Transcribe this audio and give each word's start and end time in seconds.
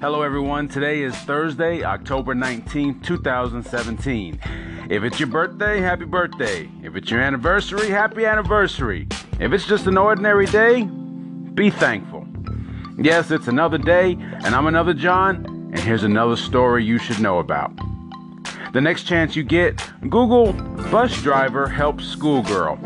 Hello, 0.00 0.22
everyone. 0.22 0.68
Today 0.68 1.02
is 1.02 1.12
Thursday, 1.16 1.82
October 1.82 2.32
19th, 2.32 3.02
2017. 3.04 4.38
If 4.88 5.02
it's 5.02 5.18
your 5.18 5.26
birthday, 5.26 5.80
happy 5.80 6.04
birthday. 6.04 6.70
If 6.84 6.94
it's 6.94 7.10
your 7.10 7.20
anniversary, 7.20 7.90
happy 7.90 8.24
anniversary. 8.24 9.08
If 9.40 9.52
it's 9.52 9.66
just 9.66 9.88
an 9.88 9.98
ordinary 9.98 10.46
day, 10.46 10.84
be 10.84 11.70
thankful. 11.70 12.28
Yes, 12.96 13.32
it's 13.32 13.48
another 13.48 13.76
day, 13.76 14.12
and 14.12 14.54
I'm 14.54 14.68
another 14.68 14.94
John, 14.94 15.44
and 15.44 15.80
here's 15.80 16.04
another 16.04 16.36
story 16.36 16.84
you 16.84 16.98
should 16.98 17.18
know 17.18 17.40
about. 17.40 17.72
The 18.72 18.80
next 18.80 19.02
chance 19.02 19.34
you 19.34 19.42
get, 19.42 19.84
Google 20.02 20.52
bus 20.92 21.20
driver 21.22 21.66
helps 21.66 22.04
schoolgirl. 22.06 22.78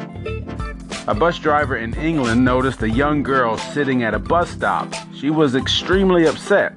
A 1.08 1.14
bus 1.14 1.38
driver 1.38 1.76
in 1.76 1.92
England 1.94 2.42
noticed 2.42 2.80
a 2.82 2.88
young 2.88 3.22
girl 3.22 3.58
sitting 3.58 4.02
at 4.02 4.14
a 4.14 4.18
bus 4.18 4.48
stop. 4.48 4.94
She 5.14 5.28
was 5.28 5.54
extremely 5.54 6.26
upset. 6.26 6.72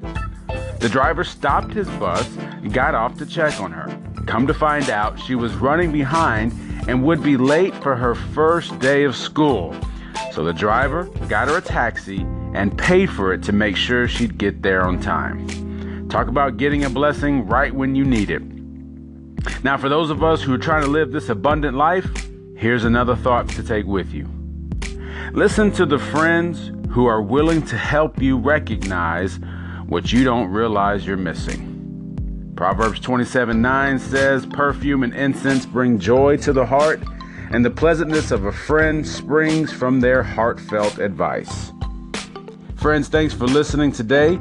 The 0.85 0.91
driver 0.91 1.23
stopped 1.23 1.73
his 1.73 1.89
bus 1.97 2.37
and 2.37 2.71
got 2.71 2.93
off 2.93 3.17
to 3.17 3.25
check 3.25 3.59
on 3.59 3.71
her. 3.71 3.87
Come 4.27 4.45
to 4.45 4.53
find 4.53 4.87
out, 4.91 5.19
she 5.19 5.33
was 5.33 5.51
running 5.55 5.91
behind 5.91 6.53
and 6.87 7.03
would 7.03 7.23
be 7.23 7.37
late 7.37 7.73
for 7.77 7.95
her 7.95 8.13
first 8.13 8.77
day 8.77 9.03
of 9.03 9.15
school. 9.15 9.75
So 10.31 10.43
the 10.43 10.53
driver 10.53 11.05
got 11.27 11.47
her 11.47 11.57
a 11.57 11.61
taxi 11.61 12.19
and 12.53 12.77
paid 12.77 13.09
for 13.09 13.33
it 13.33 13.41
to 13.45 13.51
make 13.51 13.75
sure 13.75 14.07
she'd 14.07 14.37
get 14.37 14.61
there 14.61 14.83
on 14.83 14.99
time. 14.99 16.07
Talk 16.07 16.27
about 16.27 16.57
getting 16.57 16.85
a 16.85 16.89
blessing 16.91 17.47
right 17.47 17.73
when 17.73 17.95
you 17.95 18.05
need 18.05 18.29
it. 18.29 18.43
Now, 19.63 19.77
for 19.77 19.89
those 19.89 20.11
of 20.11 20.23
us 20.23 20.43
who 20.43 20.53
are 20.53 20.59
trying 20.59 20.83
to 20.83 20.87
live 20.87 21.11
this 21.11 21.29
abundant 21.29 21.75
life, 21.75 22.07
here's 22.55 22.85
another 22.85 23.15
thought 23.15 23.49
to 23.49 23.63
take 23.63 23.87
with 23.87 24.13
you. 24.13 24.29
Listen 25.33 25.71
to 25.71 25.87
the 25.87 25.97
friends 25.97 26.69
who 26.91 27.07
are 27.07 27.23
willing 27.23 27.63
to 27.63 27.75
help 27.75 28.21
you 28.21 28.37
recognize 28.37 29.39
what 29.87 30.11
you 30.11 30.23
don't 30.23 30.49
realize 30.49 31.05
you're 31.05 31.17
missing. 31.17 32.53
Proverbs 32.55 32.99
27 32.99 33.61
9 33.61 33.99
says, 33.99 34.45
Perfume 34.45 35.03
and 35.03 35.13
incense 35.13 35.65
bring 35.65 35.99
joy 35.99 36.37
to 36.37 36.53
the 36.53 36.65
heart, 36.65 37.03
and 37.51 37.63
the 37.63 37.69
pleasantness 37.69 38.31
of 38.31 38.45
a 38.45 38.51
friend 38.51 39.07
springs 39.07 39.71
from 39.71 39.99
their 39.99 40.23
heartfelt 40.23 40.97
advice. 40.99 41.71
Friends, 42.75 43.07
thanks 43.07 43.33
for 43.33 43.45
listening 43.45 43.91
today. 43.91 44.39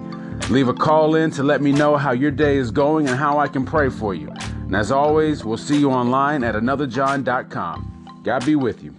Leave 0.50 0.68
a 0.68 0.74
call 0.74 1.14
in 1.14 1.30
to 1.32 1.42
let 1.42 1.62
me 1.62 1.72
know 1.72 1.96
how 1.96 2.12
your 2.12 2.30
day 2.30 2.56
is 2.56 2.70
going 2.70 3.08
and 3.08 3.16
how 3.16 3.38
I 3.38 3.48
can 3.48 3.64
pray 3.64 3.88
for 3.88 4.14
you. 4.14 4.30
And 4.66 4.76
as 4.76 4.90
always, 4.90 5.44
we'll 5.44 5.56
see 5.56 5.78
you 5.78 5.90
online 5.90 6.44
at 6.44 6.54
anotherjohn.com. 6.54 8.20
God 8.22 8.46
be 8.46 8.54
with 8.54 8.82
you. 8.82 8.94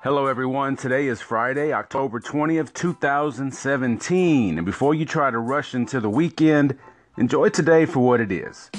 Hello, 0.00 0.26
everyone. 0.26 0.76
Today 0.76 1.08
is 1.08 1.20
Friday, 1.20 1.72
October 1.72 2.20
20th, 2.20 2.72
2017. 2.72 4.56
And 4.56 4.64
before 4.64 4.94
you 4.94 5.04
try 5.04 5.28
to 5.28 5.40
rush 5.40 5.74
into 5.74 5.98
the 5.98 6.08
weekend, 6.08 6.78
enjoy 7.16 7.48
today 7.48 7.84
for 7.84 7.98
what 7.98 8.20
it 8.20 8.30
is. 8.30 8.70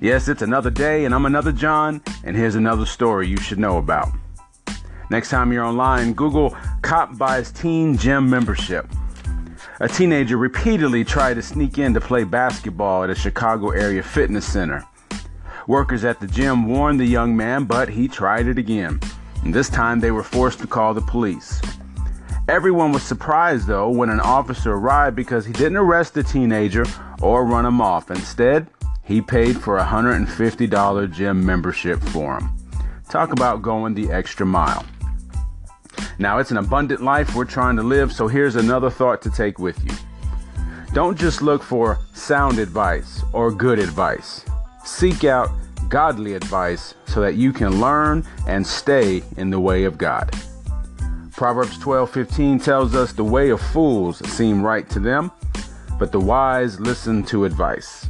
Yes, 0.00 0.28
it's 0.28 0.42
another 0.42 0.70
day, 0.70 1.04
and 1.04 1.12
I'm 1.12 1.26
another 1.26 1.50
John, 1.50 2.00
and 2.22 2.36
here's 2.36 2.54
another 2.54 2.86
story 2.86 3.26
you 3.26 3.36
should 3.36 3.58
know 3.58 3.78
about. 3.78 4.10
Next 5.10 5.30
time 5.30 5.52
you're 5.52 5.64
online, 5.64 6.12
Google 6.12 6.56
Cop 6.82 7.18
buys 7.18 7.50
teen 7.50 7.96
gym 7.96 8.30
membership. 8.30 8.86
A 9.80 9.88
teenager 9.88 10.36
repeatedly 10.36 11.02
tried 11.02 11.34
to 11.34 11.42
sneak 11.42 11.78
in 11.78 11.94
to 11.94 12.00
play 12.00 12.22
basketball 12.22 13.02
at 13.02 13.10
a 13.10 13.16
Chicago 13.16 13.70
area 13.70 14.04
fitness 14.04 14.46
center. 14.46 14.86
Workers 15.66 16.04
at 16.04 16.20
the 16.20 16.28
gym 16.28 16.68
warned 16.68 17.00
the 17.00 17.06
young 17.06 17.36
man, 17.36 17.64
but 17.64 17.88
he 17.88 18.06
tried 18.06 18.46
it 18.46 18.56
again. 18.56 19.00
This 19.44 19.68
time 19.68 20.00
they 20.00 20.10
were 20.10 20.22
forced 20.22 20.60
to 20.60 20.66
call 20.66 20.94
the 20.94 21.00
police. 21.00 21.60
Everyone 22.48 22.92
was 22.92 23.02
surprised 23.02 23.66
though 23.66 23.88
when 23.88 24.10
an 24.10 24.20
officer 24.20 24.72
arrived 24.72 25.16
because 25.16 25.46
he 25.46 25.52
didn't 25.52 25.76
arrest 25.76 26.14
the 26.14 26.22
teenager 26.22 26.84
or 27.22 27.44
run 27.44 27.64
him 27.64 27.80
off. 27.80 28.10
Instead, 28.10 28.66
he 29.02 29.20
paid 29.20 29.60
for 29.60 29.78
a 29.78 29.84
$150 29.84 31.12
gym 31.12 31.44
membership 31.44 32.00
for 32.00 32.38
him. 32.38 32.50
Talk 33.08 33.32
about 33.32 33.62
going 33.62 33.94
the 33.94 34.10
extra 34.12 34.46
mile. 34.46 34.84
Now, 36.18 36.38
it's 36.38 36.50
an 36.50 36.58
abundant 36.58 37.02
life 37.02 37.34
we're 37.34 37.44
trying 37.44 37.76
to 37.76 37.82
live, 37.82 38.12
so 38.12 38.28
here's 38.28 38.56
another 38.56 38.90
thought 38.90 39.22
to 39.22 39.30
take 39.30 39.58
with 39.58 39.82
you. 39.84 39.94
Don't 40.92 41.18
just 41.18 41.40
look 41.40 41.62
for 41.62 41.98
sound 42.14 42.58
advice 42.58 43.22
or 43.32 43.50
good 43.50 43.78
advice. 43.78 44.44
Seek 44.84 45.24
out 45.24 45.50
godly 45.90 46.34
advice 46.34 46.94
so 47.04 47.20
that 47.20 47.34
you 47.34 47.52
can 47.52 47.80
learn 47.80 48.24
and 48.46 48.66
stay 48.66 49.22
in 49.36 49.50
the 49.50 49.60
way 49.60 49.84
of 49.84 49.98
God. 49.98 50.30
Proverbs 51.36 51.76
12:15 51.78 52.58
tells 52.60 52.94
us 52.94 53.12
the 53.12 53.24
way 53.24 53.50
of 53.50 53.60
fools 53.60 54.18
seem 54.30 54.62
right 54.62 54.88
to 54.90 55.00
them, 55.00 55.30
but 55.98 56.12
the 56.12 56.20
wise 56.20 56.80
listen 56.80 57.22
to 57.24 57.44
advice. 57.44 58.06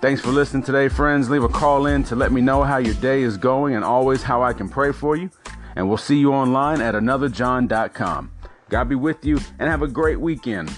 Thanks 0.00 0.20
for 0.20 0.30
listening 0.30 0.62
today, 0.62 0.88
friends. 0.88 1.28
Leave 1.28 1.42
a 1.42 1.48
call 1.48 1.86
in 1.86 2.04
to 2.04 2.14
let 2.14 2.30
me 2.30 2.40
know 2.40 2.62
how 2.62 2.76
your 2.76 2.94
day 2.94 3.22
is 3.22 3.36
going 3.36 3.74
and 3.74 3.84
always 3.84 4.22
how 4.22 4.42
I 4.42 4.52
can 4.52 4.68
pray 4.68 4.92
for 4.92 5.16
you. 5.16 5.30
And 5.74 5.88
we'll 5.88 5.96
see 5.96 6.18
you 6.18 6.32
online 6.32 6.80
at 6.80 6.94
anotherjohn.com. 6.94 8.30
God 8.68 8.88
be 8.88 8.94
with 8.94 9.24
you 9.24 9.38
and 9.58 9.68
have 9.68 9.82
a 9.82 9.88
great 9.88 10.20
weekend. 10.20 10.70